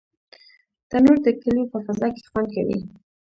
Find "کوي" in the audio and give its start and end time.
2.55-2.79